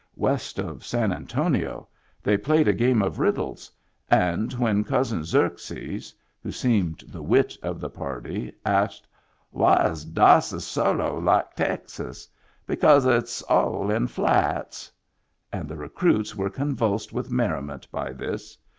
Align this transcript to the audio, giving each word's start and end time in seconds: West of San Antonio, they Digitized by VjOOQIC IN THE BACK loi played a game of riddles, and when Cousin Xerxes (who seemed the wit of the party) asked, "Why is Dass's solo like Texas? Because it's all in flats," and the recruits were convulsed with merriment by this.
West 0.15 0.57
of 0.57 0.83
San 0.83 1.13
Antonio, 1.13 1.87
they 2.23 2.31
Digitized 2.31 2.33
by 2.33 2.33
VjOOQIC 2.33 2.33
IN 2.33 2.33
THE 2.33 2.35
BACK 2.37 2.37
loi 2.37 2.45
played 2.45 2.67
a 2.69 2.73
game 2.73 3.01
of 3.03 3.19
riddles, 3.19 3.71
and 4.09 4.53
when 4.53 4.83
Cousin 4.83 5.23
Xerxes 5.23 6.15
(who 6.41 6.51
seemed 6.51 6.99
the 7.07 7.21
wit 7.21 7.55
of 7.61 7.79
the 7.79 7.89
party) 7.91 8.51
asked, 8.65 9.07
"Why 9.51 9.85
is 9.91 10.03
Dass's 10.03 10.65
solo 10.65 11.19
like 11.19 11.53
Texas? 11.53 12.27
Because 12.65 13.05
it's 13.05 13.43
all 13.43 13.91
in 13.91 14.07
flats," 14.07 14.91
and 15.53 15.69
the 15.69 15.77
recruits 15.77 16.35
were 16.35 16.49
convulsed 16.49 17.13
with 17.13 17.29
merriment 17.29 17.87
by 17.91 18.11
this. 18.11 18.57